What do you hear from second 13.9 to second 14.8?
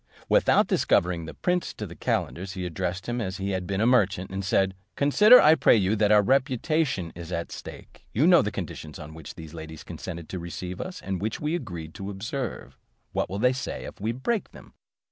us if we break them?